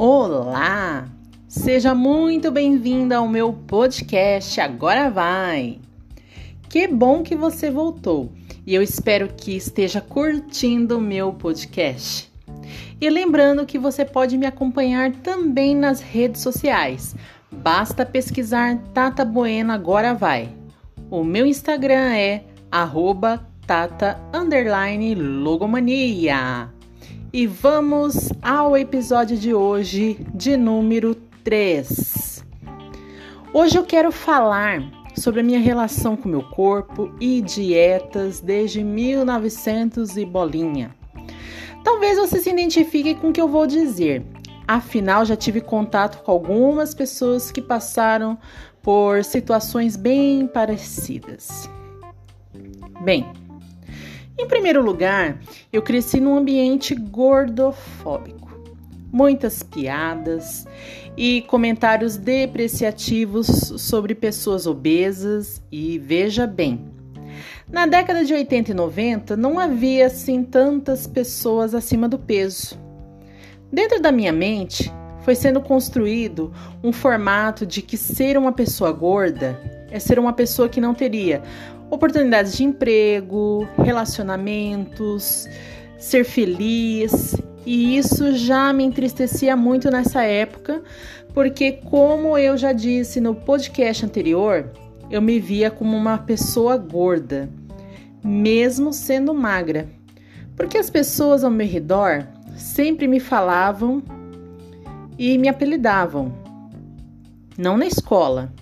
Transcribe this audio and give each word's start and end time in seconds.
Olá! 0.00 1.08
Seja 1.48 1.92
muito 1.92 2.52
bem-vinda 2.52 3.16
ao 3.16 3.26
meu 3.26 3.52
podcast 3.52 4.60
Agora 4.60 5.10
Vai! 5.10 5.80
Que 6.68 6.86
bom 6.86 7.24
que 7.24 7.34
você 7.34 7.68
voltou 7.68 8.30
e 8.64 8.76
eu 8.76 8.80
espero 8.80 9.28
que 9.36 9.56
esteja 9.56 10.00
curtindo 10.00 10.98
o 10.98 11.00
meu 11.00 11.32
podcast. 11.32 12.32
E 13.00 13.10
lembrando 13.10 13.66
que 13.66 13.76
você 13.76 14.04
pode 14.04 14.38
me 14.38 14.46
acompanhar 14.46 15.10
também 15.16 15.74
nas 15.74 16.00
redes 16.00 16.42
sociais. 16.42 17.16
Basta 17.50 18.06
pesquisar 18.06 18.78
Tata 18.94 19.24
Bueno 19.24 19.72
Agora 19.72 20.14
Vai. 20.14 20.48
O 21.10 21.24
meu 21.24 21.44
Instagram 21.44 22.14
é 22.14 22.44
arroba 22.70 23.44
tata 23.66 24.16
logomania. 25.42 26.77
E 27.30 27.46
vamos 27.46 28.30
ao 28.40 28.74
episódio 28.74 29.36
de 29.36 29.52
hoje, 29.52 30.18
de 30.34 30.56
número 30.56 31.14
3. 31.44 32.42
Hoje 33.52 33.76
eu 33.76 33.84
quero 33.84 34.10
falar 34.10 34.82
sobre 35.14 35.40
a 35.40 35.42
minha 35.42 35.58
relação 35.58 36.16
com 36.16 36.26
meu 36.26 36.42
corpo 36.42 37.12
e 37.20 37.42
dietas 37.42 38.40
desde 38.40 38.82
1900 38.82 40.16
e 40.16 40.24
bolinha. 40.24 40.96
Talvez 41.84 42.16
você 42.16 42.40
se 42.40 42.48
identifique 42.48 43.14
com 43.14 43.28
o 43.28 43.32
que 43.32 43.40
eu 43.40 43.48
vou 43.48 43.66
dizer. 43.66 44.24
Afinal, 44.66 45.26
já 45.26 45.36
tive 45.36 45.60
contato 45.60 46.22
com 46.22 46.32
algumas 46.32 46.94
pessoas 46.94 47.52
que 47.52 47.60
passaram 47.60 48.38
por 48.82 49.22
situações 49.22 49.96
bem 49.96 50.46
parecidas. 50.46 51.68
Bem, 53.02 53.30
em 54.38 54.46
primeiro 54.46 54.82
lugar, 54.82 55.38
eu 55.72 55.82
cresci 55.82 56.20
num 56.20 56.36
ambiente 56.36 56.94
gordofóbico. 56.94 58.48
Muitas 59.10 59.62
piadas 59.62 60.66
e 61.16 61.42
comentários 61.42 62.16
depreciativos 62.16 63.46
sobre 63.46 64.14
pessoas 64.14 64.66
obesas 64.66 65.62
e 65.72 65.98
veja 65.98 66.46
bem, 66.46 66.98
na 67.70 67.84
década 67.84 68.24
de 68.24 68.32
80 68.32 68.70
e 68.70 68.74
90 68.74 69.36
não 69.36 69.58
havia 69.58 70.06
assim 70.06 70.42
tantas 70.42 71.06
pessoas 71.06 71.74
acima 71.74 72.08
do 72.08 72.18
peso. 72.18 72.78
Dentro 73.70 74.00
da 74.00 74.10
minha 74.10 74.32
mente 74.32 74.90
foi 75.20 75.34
sendo 75.34 75.60
construído 75.60 76.50
um 76.82 76.92
formato 76.92 77.66
de 77.66 77.82
que 77.82 77.98
ser 77.98 78.38
uma 78.38 78.52
pessoa 78.52 78.90
gorda 78.90 79.60
é 79.90 79.98
ser 79.98 80.18
uma 80.18 80.32
pessoa 80.32 80.68
que 80.68 80.80
não 80.80 80.94
teria 80.94 81.42
oportunidades 81.90 82.56
de 82.56 82.64
emprego, 82.64 83.66
relacionamentos, 83.78 85.46
ser 85.98 86.24
feliz. 86.24 87.36
E 87.66 87.98
isso 87.98 88.34
já 88.34 88.72
me 88.72 88.84
entristecia 88.84 89.56
muito 89.56 89.90
nessa 89.90 90.22
época, 90.22 90.82
porque, 91.34 91.72
como 91.72 92.38
eu 92.38 92.56
já 92.56 92.72
disse 92.72 93.20
no 93.20 93.34
podcast 93.34 94.04
anterior, 94.06 94.70
eu 95.10 95.20
me 95.20 95.38
via 95.38 95.70
como 95.70 95.96
uma 95.96 96.18
pessoa 96.18 96.76
gorda, 96.76 97.48
mesmo 98.24 98.92
sendo 98.92 99.34
magra. 99.34 99.88
Porque 100.56 100.78
as 100.78 100.90
pessoas 100.90 101.44
ao 101.44 101.50
meu 101.50 101.66
redor 101.66 102.26
sempre 102.56 103.06
me 103.06 103.20
falavam 103.20 104.02
e 105.18 105.38
me 105.38 105.48
apelidavam. 105.48 106.32
Não 107.56 107.76
na 107.76 107.86
escola, 107.86 108.52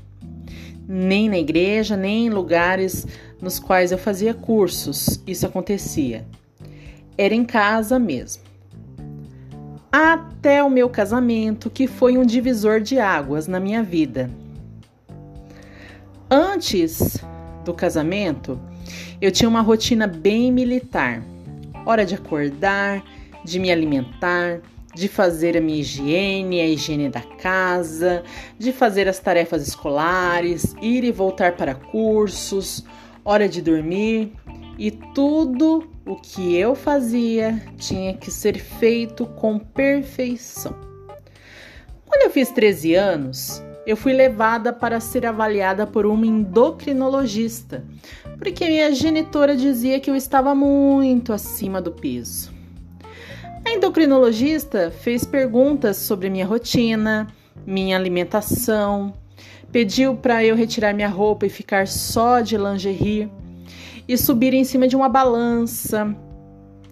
nem 0.88 1.28
na 1.28 1.38
igreja, 1.38 1.96
nem 1.96 2.26
em 2.26 2.30
lugares 2.30 3.06
nos 3.40 3.58
quais 3.58 3.92
eu 3.92 3.98
fazia 3.98 4.32
cursos. 4.32 5.20
Isso 5.26 5.46
acontecia. 5.46 6.24
Era 7.18 7.34
em 7.34 7.44
casa 7.44 7.98
mesmo. 7.98 8.42
Até 9.90 10.62
o 10.62 10.70
meu 10.70 10.88
casamento, 10.88 11.70
que 11.70 11.86
foi 11.86 12.18
um 12.18 12.24
divisor 12.24 12.80
de 12.80 12.98
águas 12.98 13.46
na 13.46 13.58
minha 13.58 13.82
vida. 13.82 14.30
Antes 16.30 17.18
do 17.64 17.72
casamento, 17.72 18.60
eu 19.20 19.30
tinha 19.30 19.48
uma 19.48 19.60
rotina 19.60 20.06
bem 20.06 20.52
militar. 20.52 21.22
Hora 21.84 22.04
de 22.04 22.14
acordar, 22.14 23.02
de 23.44 23.58
me 23.58 23.70
alimentar, 23.70 24.60
de 24.96 25.08
fazer 25.08 25.58
a 25.58 25.60
minha 25.60 25.80
higiene, 25.80 26.58
a 26.58 26.66
higiene 26.66 27.10
da 27.10 27.20
casa, 27.20 28.24
de 28.58 28.72
fazer 28.72 29.06
as 29.06 29.18
tarefas 29.18 29.68
escolares, 29.68 30.74
ir 30.80 31.04
e 31.04 31.12
voltar 31.12 31.54
para 31.54 31.74
cursos, 31.74 32.82
hora 33.22 33.46
de 33.46 33.60
dormir 33.60 34.32
e 34.78 34.90
tudo 34.90 35.86
o 36.06 36.16
que 36.16 36.56
eu 36.56 36.74
fazia 36.74 37.62
tinha 37.76 38.14
que 38.14 38.30
ser 38.30 38.58
feito 38.58 39.26
com 39.26 39.58
perfeição. 39.58 40.74
Quando 42.06 42.22
eu 42.22 42.30
fiz 42.30 42.50
13 42.50 42.94
anos, 42.94 43.62
eu 43.86 43.98
fui 43.98 44.14
levada 44.14 44.72
para 44.72 44.98
ser 44.98 45.26
avaliada 45.26 45.86
por 45.86 46.06
uma 46.06 46.26
endocrinologista, 46.26 47.84
porque 48.38 48.64
minha 48.64 48.90
genitora 48.94 49.54
dizia 49.54 50.00
que 50.00 50.08
eu 50.08 50.16
estava 50.16 50.54
muito 50.54 51.34
acima 51.34 51.82
do 51.82 51.92
peso. 51.92 52.55
A 53.66 53.70
endocrinologista 53.72 54.92
fez 54.92 55.24
perguntas 55.24 55.96
sobre 55.96 56.30
minha 56.30 56.46
rotina, 56.46 57.26
minha 57.66 57.96
alimentação, 57.96 59.12
pediu 59.72 60.14
para 60.14 60.44
eu 60.44 60.54
retirar 60.54 60.94
minha 60.94 61.08
roupa 61.08 61.46
e 61.46 61.50
ficar 61.50 61.88
só 61.88 62.40
de 62.40 62.56
lingerie 62.56 63.28
e 64.06 64.16
subir 64.16 64.54
em 64.54 64.62
cima 64.62 64.86
de 64.86 64.94
uma 64.94 65.08
balança. 65.08 66.16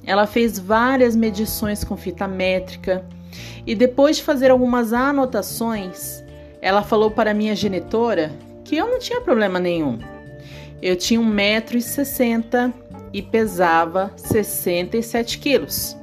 Ela 0.04 0.26
fez 0.26 0.58
várias 0.58 1.14
medições 1.14 1.84
com 1.84 1.96
fita 1.96 2.26
métrica 2.26 3.06
e 3.64 3.76
depois 3.76 4.16
de 4.16 4.24
fazer 4.24 4.50
algumas 4.50 4.92
anotações, 4.92 6.24
ela 6.60 6.82
falou 6.82 7.08
para 7.08 7.32
minha 7.32 7.54
genitora 7.54 8.32
que 8.64 8.74
eu 8.74 8.88
não 8.88 8.98
tinha 8.98 9.20
problema 9.20 9.60
nenhum. 9.60 10.00
Eu 10.82 10.96
tinha 10.96 11.20
1,60m 11.20 12.74
e 13.12 13.22
pesava 13.22 14.10
67 14.16 15.38
quilos 15.38 15.96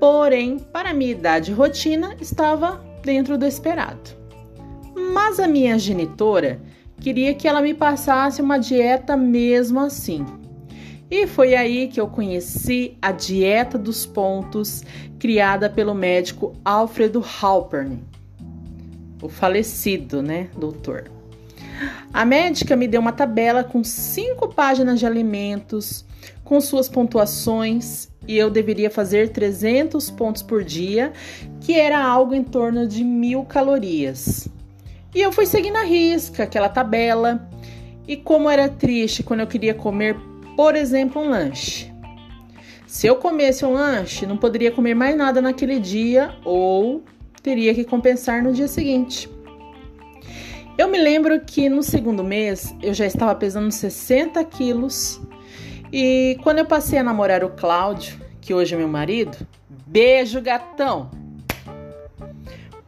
porém, 0.00 0.58
para 0.58 0.94
minha 0.94 1.10
idade 1.10 1.52
rotina, 1.52 2.16
estava 2.18 2.82
dentro 3.04 3.36
do 3.36 3.46
esperado. 3.46 4.18
Mas 5.12 5.38
a 5.38 5.46
minha 5.46 5.78
genitora 5.78 6.60
queria 6.98 7.34
que 7.34 7.46
ela 7.46 7.60
me 7.60 7.74
passasse 7.74 8.40
uma 8.40 8.58
dieta 8.58 9.16
mesmo 9.16 9.78
assim. 9.78 10.24
E 11.10 11.26
foi 11.26 11.54
aí 11.54 11.88
que 11.88 12.00
eu 12.00 12.08
conheci 12.08 12.96
a 13.02 13.12
dieta 13.12 13.76
dos 13.76 14.06
pontos, 14.06 14.82
criada 15.18 15.68
pelo 15.68 15.94
médico 15.94 16.54
Alfredo 16.64 17.22
Halpern, 17.42 18.02
o 19.20 19.28
falecido, 19.28 20.22
né, 20.22 20.48
doutor. 20.56 21.10
A 22.12 22.24
médica 22.24 22.76
me 22.76 22.86
deu 22.88 23.00
uma 23.00 23.12
tabela 23.12 23.64
com 23.64 23.82
cinco 23.84 24.48
páginas 24.48 24.98
de 24.98 25.06
alimentos, 25.06 26.04
com 26.44 26.60
suas 26.60 26.88
pontuações 26.88 28.10
e 28.30 28.38
eu 28.38 28.48
deveria 28.48 28.88
fazer 28.88 29.30
300 29.30 30.08
pontos 30.10 30.40
por 30.40 30.62
dia, 30.62 31.12
que 31.60 31.74
era 31.74 32.00
algo 32.00 32.32
em 32.32 32.44
torno 32.44 32.86
de 32.86 33.02
mil 33.02 33.42
calorias. 33.42 34.48
E 35.12 35.20
eu 35.20 35.32
fui 35.32 35.46
seguindo 35.46 35.74
a 35.74 35.82
risca, 35.82 36.44
aquela 36.44 36.68
tabela, 36.68 37.50
e 38.06 38.16
como 38.16 38.48
era 38.48 38.68
triste 38.68 39.24
quando 39.24 39.40
eu 39.40 39.48
queria 39.48 39.74
comer, 39.74 40.16
por 40.56 40.76
exemplo, 40.76 41.20
um 41.20 41.28
lanche. 41.28 41.92
Se 42.86 43.04
eu 43.04 43.16
comesse 43.16 43.64
um 43.64 43.72
lanche, 43.72 44.26
não 44.26 44.36
poderia 44.36 44.70
comer 44.70 44.94
mais 44.94 45.16
nada 45.16 45.42
naquele 45.42 45.80
dia 45.80 46.32
ou 46.44 47.02
teria 47.42 47.74
que 47.74 47.82
compensar 47.82 48.44
no 48.44 48.52
dia 48.52 48.68
seguinte. 48.68 49.28
Eu 50.78 50.86
me 50.86 50.98
lembro 50.98 51.40
que 51.40 51.68
no 51.68 51.82
segundo 51.82 52.22
mês 52.22 52.72
eu 52.80 52.94
já 52.94 53.06
estava 53.06 53.34
pesando 53.34 53.72
60 53.72 54.44
quilos 54.44 55.20
e 55.92 56.38
quando 56.42 56.58
eu 56.58 56.66
passei 56.66 56.98
a 56.98 57.02
namorar 57.02 57.42
o 57.42 57.50
Cláudio, 57.50 58.20
que 58.40 58.54
hoje 58.54 58.74
é 58.74 58.78
meu 58.78 58.88
marido, 58.88 59.36
beijo 59.86 60.40
gatão! 60.40 61.10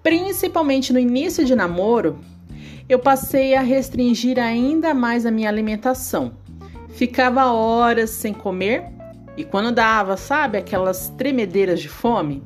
Principalmente 0.02 0.93
no 0.93 0.99
início 0.99 1.44
de 1.44 1.54
namoro, 1.54 2.19
eu 2.88 2.99
passei 2.99 3.54
a 3.54 3.60
restringir 3.60 4.38
ainda 4.38 4.93
mais 4.94 5.25
a 5.25 5.31
minha 5.31 5.49
alimentação. 5.49 6.32
Ficava 6.90 7.52
horas 7.52 8.10
sem 8.10 8.32
comer 8.32 8.84
e 9.37 9.44
quando 9.44 9.72
dava, 9.72 10.16
sabe, 10.16 10.58
aquelas 10.58 11.08
tremedeiras 11.10 11.81
de 11.81 11.88
fome, 11.88 12.43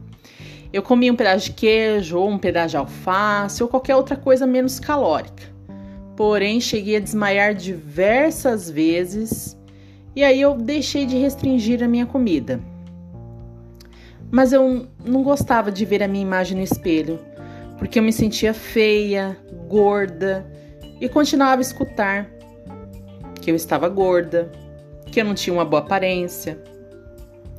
eu 0.73 0.82
comia 0.82 1.12
um 1.12 1.17
pedaço 1.17 1.47
de 1.47 1.52
queijo 1.52 2.19
ou 2.19 2.29
um 2.29 2.38
pedaço 2.38 2.70
de 2.70 2.76
alface 2.76 3.62
ou 3.62 3.69
qualquer 3.69 3.97
outra 3.97 4.17
coisa 4.17 4.47
menos 4.47 4.79
calórica. 4.79 5.44
Porém, 6.17 6.61
cheguei 6.61 6.97
a 6.97 7.00
desmaiar 7.00 7.55
diversas 7.55 8.70
vezes 8.70 9.56
e 10.16 10.24
aí 10.24 10.40
eu 10.40 10.54
deixei 10.54 11.04
de 11.04 11.18
restringir 11.18 11.82
a 11.82 11.86
minha 11.86 12.06
comida. 12.06 12.58
Mas 14.30 14.50
eu 14.50 14.88
não 15.04 15.22
gostava 15.22 15.70
de 15.70 15.84
ver 15.84 16.02
a 16.02 16.08
minha 16.08 16.22
imagem 16.22 16.56
no 16.56 16.64
espelho, 16.64 17.20
porque 17.78 17.98
eu 17.98 18.02
me 18.02 18.12
sentia 18.12 18.54
feia, 18.54 19.36
gorda 19.68 20.50
e 21.00 21.06
continuava 21.06 21.60
a 21.60 21.60
escutar 21.60 22.30
que 23.42 23.50
eu 23.50 23.54
estava 23.54 23.90
gorda, 23.90 24.50
que 25.12 25.20
eu 25.20 25.24
não 25.24 25.34
tinha 25.34 25.52
uma 25.52 25.64
boa 25.64 25.82
aparência. 25.82 26.58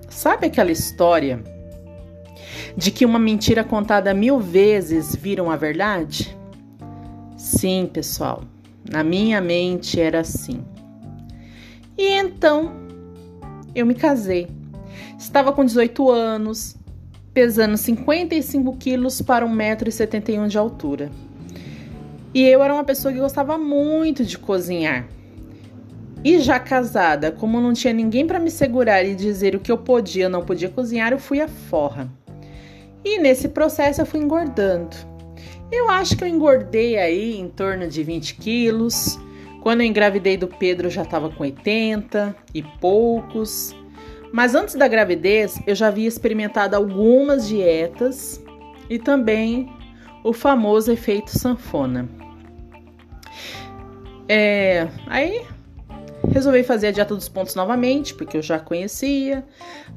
Sabe 0.09 0.47
aquela 0.47 0.71
história 0.71 1.43
De 2.75 2.91
que 2.91 3.05
uma 3.05 3.19
mentira 3.19 3.63
contada 3.63 4.13
mil 4.13 4.39
vezes 4.39 5.15
viram 5.15 5.51
a 5.51 5.55
verdade? 5.55 6.35
Sim, 7.37 7.89
pessoal, 7.91 8.43
na 8.89 9.03
minha 9.03 9.39
mente 9.39 10.01
era 10.01 10.21
assim. 10.21 10.63
E 11.97 12.13
então 12.13 12.71
eu 13.73 13.85
me 13.85 13.95
casei. 13.95 14.47
Estava 15.17 15.51
com 15.51 15.65
18 15.65 16.09
anos, 16.11 16.75
pesando 17.33 17.75
55 17.75 18.75
quilos 18.77 19.21
para 19.21 19.45
1,71m 19.45 20.47
de 20.47 20.57
altura. 20.57 21.11
E 22.33 22.43
eu 22.43 22.61
era 22.61 22.73
uma 22.73 22.83
pessoa 22.83 23.13
que 23.13 23.19
gostava 23.19 23.57
muito 23.57 24.23
de 24.23 24.37
cozinhar. 24.37 25.07
E 26.23 26.39
já 26.39 26.59
casada, 26.59 27.31
como 27.31 27.61
não 27.61 27.73
tinha 27.73 27.93
ninguém 27.93 28.27
para 28.27 28.39
me 28.39 28.51
segurar 28.51 29.03
e 29.03 29.15
dizer 29.15 29.55
o 29.55 29.59
que 29.59 29.71
eu 29.71 29.77
podia 29.77 30.25
ou 30.25 30.31
não 30.31 30.43
podia 30.43 30.69
cozinhar, 30.69 31.11
eu 31.11 31.19
fui 31.19 31.39
à 31.39 31.47
forra. 31.47 32.11
E 33.03 33.19
nesse 33.19 33.47
processo 33.49 34.01
eu 34.01 34.05
fui 34.05 34.19
engordando. 34.19 34.95
Eu 35.71 35.89
acho 35.89 36.17
que 36.17 36.23
eu 36.23 36.27
engordei 36.27 36.97
aí 36.97 37.37
em 37.39 37.47
torno 37.47 37.87
de 37.87 38.03
20 38.03 38.35
quilos. 38.35 39.19
Quando 39.67 39.81
eu 39.81 39.87
engravidei 39.87 40.37
do 40.37 40.47
Pedro, 40.47 40.87
eu 40.87 40.91
já 40.91 41.01
estava 41.01 41.29
com 41.29 41.43
80 41.43 42.33
e 42.53 42.63
poucos. 42.63 43.75
Mas 44.31 44.55
antes 44.55 44.75
da 44.75 44.87
gravidez, 44.87 45.59
eu 45.67 45.75
já 45.75 45.89
havia 45.89 46.07
experimentado 46.07 46.73
algumas 46.73 47.45
dietas 47.49 48.41
e 48.89 48.97
também 48.97 49.69
o 50.23 50.31
famoso 50.31 50.89
efeito 50.89 51.37
sanfona. 51.37 52.07
É, 54.29 54.87
aí 55.05 55.45
resolvi 56.31 56.63
fazer 56.63 56.87
a 56.87 56.91
dieta 56.91 57.13
dos 57.13 57.27
pontos 57.27 57.53
novamente, 57.53 58.13
porque 58.13 58.37
eu 58.37 58.41
já 58.41 58.59
conhecia. 58.59 59.43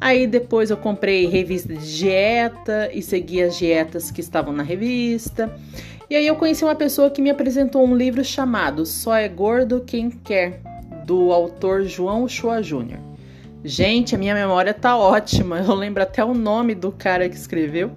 Aí 0.01 0.27
depois 0.27 0.71
eu 0.71 0.77
comprei 0.77 1.27
revista 1.27 1.73
de 1.73 1.97
dieta 1.97 2.91
e 2.93 3.01
segui 3.01 3.41
as 3.41 3.57
dietas 3.57 4.11
que 4.11 4.21
estavam 4.21 4.53
na 4.53 4.65
revista. 4.65 5.49
E 6.11 6.17
aí 6.17 6.27
eu 6.27 6.35
conheci 6.35 6.65
uma 6.65 6.75
pessoa 6.75 7.09
que 7.09 7.23
me 7.23 7.31
apresentou 7.31 7.87
um 7.87 7.95
livro 7.95 8.25
chamado 8.25 8.85
Só 8.85 9.15
é 9.15 9.29
Gordo 9.29 9.85
Quem 9.87 10.11
Quer, 10.11 10.61
do 11.07 11.31
autor 11.31 11.85
João 11.85 12.27
Chua 12.27 12.61
Júnior. 12.61 12.99
Gente, 13.63 14.17
a 14.17 14.19
minha 14.19 14.35
memória 14.35 14.75
tá 14.75 14.99
ótima, 14.99 15.61
eu 15.63 15.73
lembro 15.73 16.03
até 16.03 16.25
o 16.25 16.35
nome 16.35 16.75
do 16.75 16.91
cara 16.91 17.29
que 17.29 17.37
escreveu. 17.37 17.93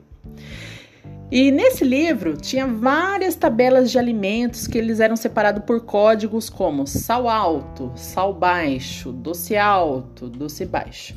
E 1.31 1.49
nesse 1.49 1.83
livro 1.83 2.37
tinha 2.37 2.67
várias 2.67 3.33
tabelas 3.33 3.89
de 3.89 3.97
alimentos 3.97 4.67
que 4.67 4.77
eles 4.77 4.99
eram 4.99 5.15
separados 5.15 5.63
por 5.65 5.81
códigos 5.81 6.51
como 6.51 6.85
sal 6.85 7.27
alto, 7.27 7.91
sal 7.95 8.31
baixo, 8.31 9.11
doce 9.11 9.57
alto, 9.57 10.29
doce 10.29 10.67
baixo. 10.67 11.15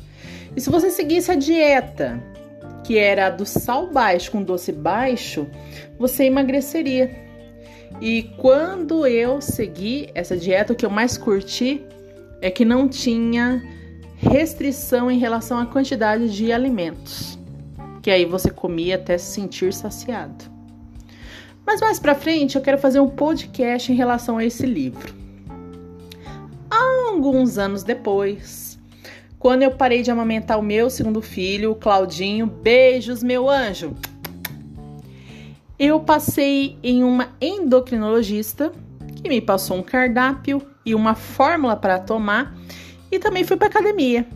E 0.55 0.59
se 0.59 0.71
você 0.71 0.89
seguisse 0.89 1.29
a 1.31 1.35
dieta, 1.35 2.19
que 2.87 2.97
era 2.97 3.29
do 3.29 3.45
sal 3.45 3.91
baixo 3.91 4.31
com 4.31 4.41
doce 4.41 4.71
baixo, 4.71 5.45
você 5.99 6.23
emagreceria. 6.23 7.11
E 8.01 8.23
quando 8.37 9.05
eu 9.05 9.41
segui 9.41 10.09
essa 10.15 10.35
dieta, 10.35 10.73
o 10.73 10.75
que 10.75 10.85
eu 10.85 10.89
mais 10.89 11.17
curti 11.17 11.85
é 12.41 12.49
que 12.49 12.65
não 12.65 12.87
tinha 12.87 13.61
restrição 14.15 15.11
em 15.11 15.19
relação 15.19 15.59
à 15.59 15.65
quantidade 15.65 16.33
de 16.35 16.51
alimentos 16.51 17.37
que 18.07 18.11
aí 18.11 18.23
você 18.23 18.49
comia 18.49 18.95
até 18.95 19.17
se 19.17 19.33
sentir 19.33 19.73
saciado. 19.73 20.45
Mas 21.65 21.81
mais 21.81 21.99
para 21.99 22.15
frente 22.15 22.55
eu 22.55 22.61
quero 22.61 22.77
fazer 22.77 23.01
um 23.01 23.09
podcast 23.09 23.91
em 23.91 23.95
relação 23.95 24.37
a 24.37 24.45
esse 24.45 24.65
livro. 24.65 25.13
Alguns 26.69 27.57
anos 27.57 27.83
depois, 27.83 28.66
quando 29.39 29.63
eu 29.63 29.71
parei 29.71 30.01
de 30.01 30.11
amamentar 30.11 30.59
o 30.59 30.63
meu 30.63 30.89
segundo 30.89 31.21
filho, 31.21 31.71
o 31.71 31.75
Claudinho, 31.75 32.47
beijos 32.47 33.21
meu 33.21 33.49
anjo. 33.49 33.95
Eu 35.77 35.99
passei 35.99 36.77
em 36.81 37.03
uma 37.03 37.29
endocrinologista 37.39 38.71
que 39.15 39.29
me 39.29 39.39
passou 39.39 39.77
um 39.77 39.83
cardápio 39.83 40.61
e 40.85 40.95
uma 40.95 41.13
fórmula 41.13 41.75
para 41.75 41.99
tomar 41.99 42.57
e 43.11 43.19
também 43.19 43.43
fui 43.43 43.57
para 43.57 43.67
academia. 43.67 44.27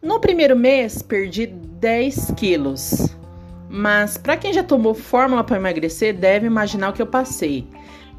No 0.00 0.20
primeiro 0.20 0.56
mês 0.56 1.02
perdi 1.02 1.46
10 1.46 2.32
quilos. 2.36 3.08
Mas 3.68 4.16
para 4.16 4.36
quem 4.36 4.52
já 4.52 4.62
tomou 4.62 4.94
fórmula 4.94 5.44
para 5.44 5.56
emagrecer, 5.56 6.14
deve 6.14 6.46
imaginar 6.46 6.90
o 6.90 6.92
que 6.92 7.02
eu 7.02 7.06
passei. 7.06 7.66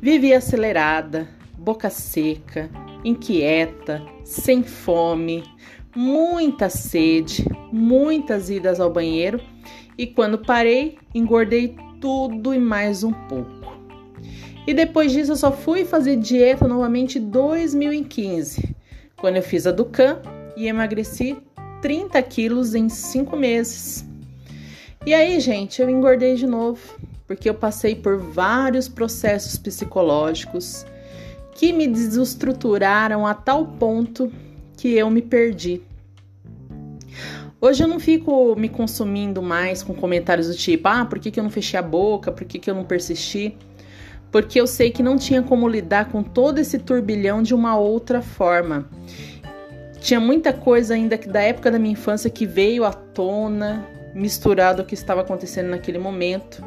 Vivi 0.02 0.34
acelerada, 0.34 1.28
boca 1.58 1.90
seca, 1.90 2.70
inquieta, 3.04 4.02
sem 4.24 4.64
fome, 4.64 5.44
muita 5.96 6.70
sede, 6.70 7.46
muitas 7.72 8.50
idas 8.50 8.80
ao 8.80 8.92
banheiro 8.92 9.40
e 9.98 10.08
quando 10.08 10.38
parei, 10.38 10.98
engordei 11.14 11.76
tudo 12.00 12.54
e 12.54 12.60
mais 12.60 13.04
um 13.04 13.12
pouco. 13.12 13.78
E 14.66 14.74
depois 14.74 15.12
disso 15.12 15.32
eu 15.32 15.36
só 15.36 15.52
fui 15.52 15.86
fazer 15.86 16.18
dieta 16.18 16.68
novamente 16.68 17.20
em 17.20 17.30
2015, 17.30 18.76
quando 19.18 19.38
eu 19.38 19.44
fiz 19.44 19.66
a 19.66 19.72
Ducan 19.72 20.22
e 20.56 20.68
emagreci 20.68 21.38
30 21.82 22.22
quilos 22.24 22.76
em 22.76 22.88
5 22.88 23.36
meses. 23.36 24.06
E 25.06 25.14
aí, 25.16 25.40
gente, 25.40 25.82
eu 25.82 25.90
engordei 25.90 26.36
de 26.36 26.46
novo, 26.46 26.80
porque 27.26 27.50
eu 27.50 27.56
passei 27.56 27.96
por 27.96 28.18
vários 28.18 28.88
processos 28.88 29.58
psicológicos 29.58 30.86
que 31.56 31.74
me 31.74 31.88
desestruturaram 31.88 33.26
a 33.26 33.34
tal 33.34 33.66
ponto 33.66 34.32
que 34.82 34.98
eu 34.98 35.12
me 35.12 35.22
perdi. 35.22 35.80
Hoje 37.62 37.84
eu 37.84 37.88
não 37.88 38.00
fico 38.00 38.56
me 38.56 38.68
consumindo 38.68 39.40
mais 39.40 39.84
com 39.84 39.94
comentários 39.94 40.48
do 40.48 40.56
tipo: 40.56 40.88
ah, 40.88 41.06
por 41.06 41.20
que, 41.20 41.30
que 41.30 41.40
eu 41.40 41.44
não 41.44 41.52
fechei 41.52 41.80
a 41.80 41.84
boca? 41.84 42.32
Por 42.32 42.44
que, 42.46 42.58
que 42.58 42.68
eu 42.68 42.74
não 42.74 42.84
persisti? 42.84 43.56
Porque 44.32 44.60
eu 44.60 44.66
sei 44.66 44.90
que 44.90 45.04
não 45.04 45.18
tinha 45.18 45.44
como 45.44 45.68
lidar 45.68 46.06
com 46.10 46.24
todo 46.24 46.58
esse 46.58 46.80
turbilhão 46.80 47.44
de 47.44 47.54
uma 47.54 47.78
outra 47.78 48.24
forma. 48.24 48.90
Tinha 50.00 50.20
muita 50.20 50.52
coisa 50.52 50.96
ainda 50.96 51.16
que 51.16 51.30
da 51.30 51.42
época 51.44 51.70
da 51.70 51.78
minha 51.78 51.94
infância 51.94 52.28
que 52.28 52.48
veio 52.48 52.84
à 52.84 52.92
tona, 52.92 53.88
misturado 54.16 54.82
ao 54.82 54.88
que 54.88 54.96
estava 54.96 55.22
acontecendo 55.22 55.70
naquele 55.70 56.00
momento. 56.00 56.66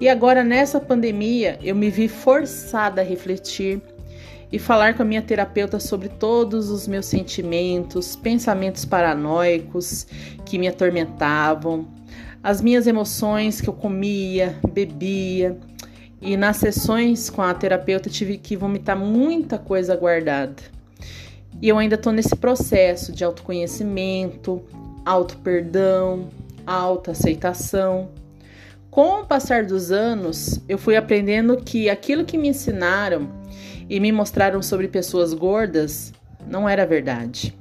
E 0.00 0.08
agora 0.08 0.44
nessa 0.44 0.78
pandemia, 0.78 1.58
eu 1.60 1.74
me 1.74 1.90
vi 1.90 2.06
forçada 2.06 3.00
a 3.00 3.04
refletir 3.04 3.82
e 4.52 4.58
falar 4.58 4.94
com 4.94 5.02
a 5.02 5.06
minha 5.06 5.22
terapeuta 5.22 5.80
sobre 5.80 6.10
todos 6.10 6.68
os 6.68 6.86
meus 6.86 7.06
sentimentos, 7.06 8.14
pensamentos 8.14 8.84
paranoicos 8.84 10.06
que 10.44 10.58
me 10.58 10.68
atormentavam, 10.68 11.88
as 12.42 12.60
minhas 12.60 12.86
emoções 12.86 13.62
que 13.62 13.68
eu 13.68 13.72
comia, 13.72 14.58
bebia. 14.72 15.56
E 16.20 16.36
nas 16.36 16.58
sessões 16.58 17.30
com 17.30 17.42
a 17.42 17.52
terapeuta 17.54 18.10
tive 18.10 18.36
que 18.36 18.56
vomitar 18.56 18.96
muita 18.96 19.58
coisa 19.58 19.96
guardada. 19.96 20.62
E 21.60 21.68
eu 21.68 21.78
ainda 21.78 21.94
estou 21.94 22.12
nesse 22.12 22.36
processo 22.36 23.10
de 23.10 23.24
autoconhecimento, 23.24 24.62
auto-perdão, 25.04 26.28
autoaceitação. 26.66 28.10
Com 28.90 29.22
o 29.22 29.26
passar 29.26 29.64
dos 29.64 29.90
anos, 29.90 30.60
eu 30.68 30.76
fui 30.76 30.96
aprendendo 30.96 31.56
que 31.56 31.88
aquilo 31.88 32.24
que 32.24 32.36
me 32.36 32.48
ensinaram 32.48 33.41
e 33.88 34.00
me 34.00 34.12
mostraram 34.12 34.62
sobre 34.62 34.88
pessoas 34.88 35.34
gordas 35.34 36.12
não 36.46 36.68
era 36.68 36.86
verdade. 36.86 37.56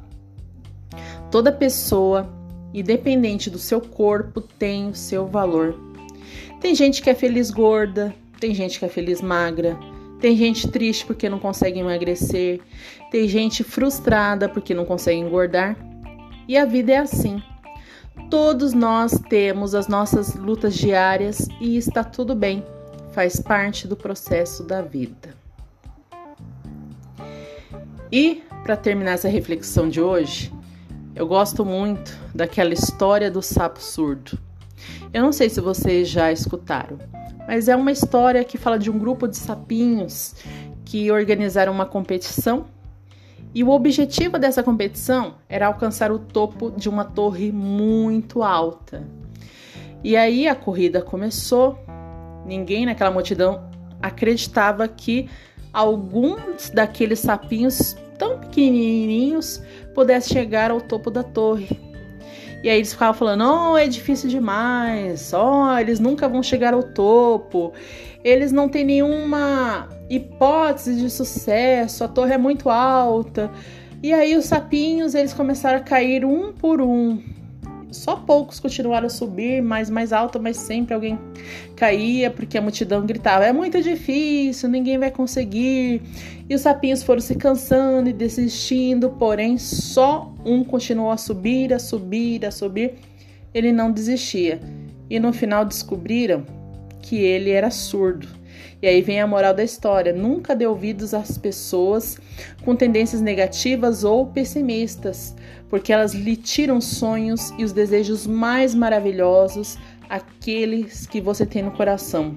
Toda 1.29 1.51
pessoa, 1.51 2.29
independente 2.73 3.49
do 3.49 3.57
seu 3.57 3.79
corpo, 3.79 4.41
tem 4.41 4.89
o 4.89 4.95
seu 4.95 5.27
valor. 5.27 5.79
Tem 6.59 6.75
gente 6.75 7.01
que 7.01 7.09
é 7.09 7.15
feliz 7.15 7.49
gorda, 7.49 8.13
tem 8.39 8.53
gente 8.53 8.79
que 8.79 8.85
é 8.85 8.89
feliz 8.89 9.21
magra, 9.21 9.77
tem 10.19 10.35
gente 10.35 10.67
triste 10.67 11.05
porque 11.05 11.29
não 11.29 11.39
consegue 11.39 11.79
emagrecer, 11.79 12.59
tem 13.09 13.27
gente 13.27 13.63
frustrada 13.63 14.47
porque 14.47 14.73
não 14.73 14.85
consegue 14.85 15.19
engordar. 15.19 15.75
E 16.47 16.57
a 16.57 16.65
vida 16.65 16.91
é 16.91 16.97
assim. 16.97 17.41
Todos 18.29 18.73
nós 18.73 19.19
temos 19.29 19.73
as 19.73 19.87
nossas 19.87 20.35
lutas 20.35 20.75
diárias 20.75 21.47
e 21.59 21.77
está 21.77 22.03
tudo 22.03 22.35
bem, 22.35 22.63
faz 23.13 23.39
parte 23.39 23.87
do 23.87 23.95
processo 23.95 24.63
da 24.63 24.81
vida. 24.81 25.40
E, 28.11 28.43
para 28.63 28.75
terminar 28.75 29.11
essa 29.11 29.29
reflexão 29.29 29.87
de 29.87 30.01
hoje, 30.01 30.51
eu 31.15 31.25
gosto 31.25 31.63
muito 31.63 32.17
daquela 32.35 32.73
história 32.73 33.31
do 33.31 33.41
sapo 33.41 33.81
surdo. 33.81 34.37
Eu 35.13 35.21
não 35.21 35.31
sei 35.31 35.49
se 35.49 35.61
vocês 35.61 36.09
já 36.09 36.31
escutaram, 36.31 36.97
mas 37.47 37.67
é 37.67 37.75
uma 37.75 37.91
história 37.91 38.43
que 38.43 38.57
fala 38.57 38.77
de 38.77 38.89
um 38.89 38.99
grupo 38.99 39.27
de 39.27 39.37
sapinhos 39.37 40.35
que 40.83 41.11
organizaram 41.11 41.71
uma 41.71 41.85
competição 41.85 42.65
e 43.53 43.63
o 43.63 43.69
objetivo 43.69 44.39
dessa 44.39 44.63
competição 44.63 45.35
era 45.49 45.67
alcançar 45.67 46.11
o 46.11 46.19
topo 46.19 46.71
de 46.71 46.87
uma 46.87 47.03
torre 47.03 47.51
muito 47.51 48.43
alta. 48.43 49.05
E 50.03 50.15
aí 50.15 50.47
a 50.47 50.55
corrida 50.55 51.01
começou. 51.01 51.77
Ninguém 52.45 52.85
naquela 52.85 53.11
multidão 53.11 53.69
acreditava 54.01 54.87
que 54.87 55.29
alguns 55.73 56.69
daqueles 56.69 57.19
sapinhos 57.19 57.95
tão 58.17 58.39
pequenininhos 58.39 59.61
pudesse 59.93 60.29
chegar 60.29 60.71
ao 60.71 60.79
topo 60.79 61.09
da 61.09 61.23
torre. 61.23 61.79
E 62.63 62.69
aí 62.69 62.77
eles 62.77 62.93
ficavam 62.93 63.13
falando: 63.13 63.43
"Oh, 63.43 63.77
é 63.77 63.87
difícil 63.87 64.29
demais. 64.29 65.33
Ó, 65.33 65.73
oh, 65.73 65.77
eles 65.77 65.99
nunca 65.99 66.29
vão 66.29 66.43
chegar 66.43 66.73
ao 66.73 66.83
topo. 66.83 67.73
Eles 68.23 68.51
não 68.51 68.69
têm 68.69 68.85
nenhuma 68.85 69.89
hipótese 70.09 70.95
de 70.95 71.09
sucesso. 71.09 72.03
A 72.03 72.07
torre 72.07 72.33
é 72.33 72.37
muito 72.37 72.69
alta." 72.69 73.49
E 74.03 74.13
aí 74.13 74.35
os 74.35 74.45
sapinhos, 74.45 75.13
eles 75.13 75.33
começaram 75.33 75.77
a 75.77 75.81
cair 75.81 76.25
um 76.25 76.51
por 76.51 76.81
um. 76.81 77.21
Só 77.91 78.15
poucos 78.15 78.60
continuaram 78.60 79.07
a 79.07 79.10
subir, 79.10 79.62
mais 79.62 79.89
mais 79.89 80.13
alto, 80.13 80.39
mas 80.39 80.57
sempre 80.57 80.93
alguém 80.93 81.19
caía 81.75 82.31
porque 82.31 82.57
a 82.57 82.62
multidão 82.62 83.05
gritava: 83.05 83.45
"É 83.45 83.51
muito 83.51 83.81
difícil, 83.81 84.69
ninguém 84.69 84.98
vai 84.98 85.12
conseguir". 85.12 86.01
E 86.50 86.55
os 86.55 86.62
sapinhos 86.62 87.03
foram 87.03 87.21
se 87.21 87.36
cansando 87.36 88.10
e 88.10 88.13
desistindo, 88.13 89.10
porém 89.12 89.57
só 89.57 90.33
um 90.45 90.63
continuou 90.63 91.12
a 91.12 91.17
subir, 91.17 91.74
a 91.74 91.79
subir, 91.79 92.45
a 92.45 92.51
subir. 92.51 92.95
Ele 93.53 93.71
não 93.71 93.91
desistia. 93.91 94.60
E 95.10 95.19
no 95.19 95.33
final 95.33 95.65
descobriram 95.65 96.45
que 97.01 97.17
ele 97.17 97.50
era 97.50 97.69
surdo. 97.69 98.40
E 98.81 98.88
aí 98.88 99.01
vem 99.01 99.21
a 99.21 99.27
moral 99.27 99.53
da 99.53 99.63
história: 99.63 100.11
nunca 100.11 100.55
dê 100.55 100.65
ouvidos 100.65 101.13
às 101.13 101.38
pessoas 101.38 102.17
com 102.65 102.75
tendências 102.75 103.21
negativas 103.21 104.03
ou 104.03 104.25
pessimistas, 104.25 105.35
porque 105.69 105.93
elas 105.93 106.13
lhe 106.13 106.35
tiram 106.35 106.81
sonhos 106.81 107.53
e 107.57 107.63
os 107.63 107.71
desejos 107.71 108.25
mais 108.25 108.73
maravilhosos, 108.73 109.77
aqueles 110.09 111.05
que 111.05 111.21
você 111.21 111.45
tem 111.45 111.61
no 111.61 111.71
coração. 111.71 112.35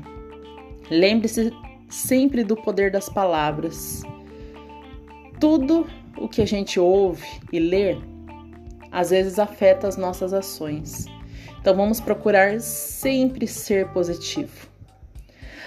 Lembre-se 0.91 1.51
sempre 1.89 2.45
do 2.45 2.57
poder 2.57 2.91
das 2.91 3.09
palavras. 3.09 4.03
Tudo 5.41 5.87
o 6.17 6.29
que 6.29 6.43
a 6.43 6.47
gente 6.47 6.79
ouve 6.79 7.27
e 7.53 7.59
lê 7.59 7.97
às 8.93 9.11
vezes 9.11 9.39
afeta 9.39 9.89
as 9.89 9.97
nossas 9.97 10.33
ações. 10.33 11.07
Então 11.61 11.75
vamos 11.75 12.01
procurar 12.01 12.61
sempre 12.61 13.47
ser 13.47 13.89
positivo. 13.89 14.74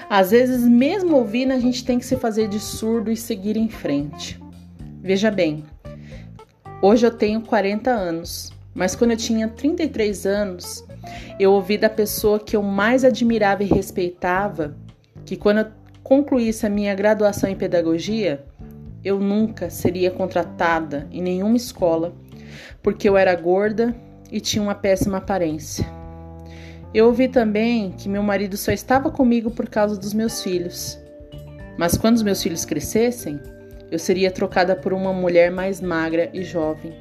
Às 0.09 0.31
vezes, 0.31 0.63
mesmo 0.67 1.15
ouvindo, 1.15 1.51
a 1.53 1.59
gente 1.59 1.83
tem 1.83 1.99
que 1.99 2.05
se 2.05 2.15
fazer 2.17 2.47
de 2.47 2.59
surdo 2.59 3.11
e 3.11 3.17
seguir 3.17 3.57
em 3.57 3.69
frente. 3.69 4.39
Veja 5.01 5.31
bem, 5.31 5.63
hoje 6.81 7.05
eu 7.05 7.11
tenho 7.11 7.41
40 7.41 7.89
anos, 7.91 8.51
mas 8.73 8.95
quando 8.95 9.11
eu 9.11 9.17
tinha 9.17 9.47
33 9.47 10.25
anos, 10.25 10.85
eu 11.39 11.51
ouvi 11.51 11.77
da 11.77 11.89
pessoa 11.89 12.39
que 12.39 12.55
eu 12.55 12.63
mais 12.63 13.03
admirava 13.03 13.63
e 13.63 13.67
respeitava 13.67 14.75
que 15.25 15.35
quando 15.35 15.59
eu 15.59 15.67
concluísse 16.03 16.65
a 16.65 16.69
minha 16.69 16.95
graduação 16.95 17.49
em 17.49 17.55
pedagogia, 17.55 18.45
eu 19.03 19.19
nunca 19.19 19.69
seria 19.69 20.11
contratada 20.11 21.07
em 21.11 21.21
nenhuma 21.21 21.57
escola 21.57 22.13
porque 22.81 23.09
eu 23.09 23.17
era 23.17 23.35
gorda 23.35 23.95
e 24.31 24.39
tinha 24.39 24.61
uma 24.61 24.75
péssima 24.75 25.17
aparência. 25.17 25.96
Eu 26.93 27.07
ouvi 27.07 27.27
também 27.27 27.91
que 27.91 28.07
meu 28.07 28.23
marido 28.23 28.55
só 28.55 28.71
estava 28.71 29.11
comigo 29.11 29.51
por 29.51 29.67
causa 29.69 29.97
dos 29.97 30.13
meus 30.13 30.41
filhos. 30.41 30.97
Mas 31.77 31.97
quando 31.97 32.15
os 32.15 32.23
meus 32.23 32.41
filhos 32.41 32.65
crescessem, 32.65 33.39
eu 33.91 33.99
seria 33.99 34.31
trocada 34.31 34.75
por 34.75 34.93
uma 34.93 35.13
mulher 35.13 35.51
mais 35.51 35.79
magra 35.81 36.29
e 36.33 36.43
jovem. 36.43 36.93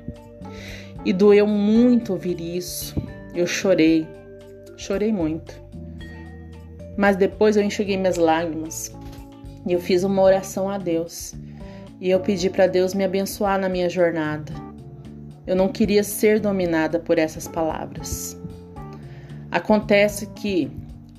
E 1.04 1.12
doeu 1.12 1.46
muito 1.46 2.12
ouvir 2.12 2.40
isso. 2.40 2.94
Eu 3.34 3.46
chorei, 3.46 4.06
chorei 4.76 5.12
muito. 5.12 5.54
Mas 6.96 7.16
depois 7.16 7.56
eu 7.56 7.62
enxuguei 7.62 7.96
minhas 7.96 8.16
lágrimas 8.16 8.92
e 9.66 9.72
eu 9.72 9.80
fiz 9.80 10.04
uma 10.04 10.22
oração 10.22 10.68
a 10.68 10.78
Deus. 10.78 11.34
E 12.00 12.10
eu 12.10 12.20
pedi 12.20 12.50
para 12.50 12.66
Deus 12.66 12.92
me 12.92 13.04
abençoar 13.04 13.58
na 13.58 13.68
minha 13.68 13.88
jornada. 13.88 14.52
Eu 15.46 15.54
não 15.54 15.68
queria 15.68 16.02
ser 16.02 16.40
dominada 16.40 16.98
por 16.98 17.18
essas 17.18 17.46
palavras. 17.46 18.35
Acontece 19.56 20.26
que 20.34 20.70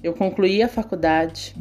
eu 0.03 0.13
concluí 0.13 0.61
a 0.61 0.69
faculdade, 0.69 1.55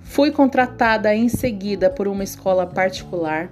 fui 0.00 0.30
contratada 0.30 1.14
em 1.14 1.28
seguida 1.28 1.90
por 1.90 2.08
uma 2.08 2.24
escola 2.24 2.66
particular, 2.66 3.50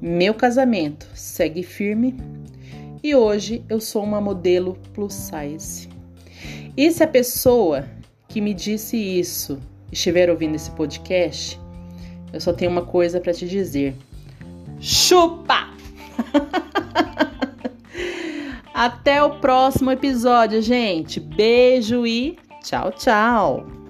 meu 0.00 0.32
casamento 0.32 1.06
segue 1.12 1.62
firme 1.62 2.16
e 3.02 3.14
hoje 3.14 3.62
eu 3.68 3.78
sou 3.82 4.02
uma 4.02 4.18
modelo 4.18 4.78
plus 4.94 5.12
size. 5.12 5.90
E 6.74 6.90
se 6.90 7.04
a 7.04 7.06
pessoa 7.06 7.84
que 8.26 8.40
me 8.40 8.54
disse 8.54 8.96
isso 8.96 9.60
estiver 9.92 10.30
ouvindo 10.30 10.54
esse 10.54 10.70
podcast, 10.70 11.60
eu 12.32 12.40
só 12.40 12.50
tenho 12.50 12.70
uma 12.70 12.86
coisa 12.86 13.20
para 13.20 13.34
te 13.34 13.46
dizer: 13.46 13.94
chupa! 14.80 15.68
Até 18.74 19.22
o 19.22 19.38
próximo 19.38 19.92
episódio, 19.92 20.60
gente. 20.60 21.20
Beijo 21.20 22.04
e 22.04 22.36
tchau, 22.60 22.90
tchau. 22.90 23.83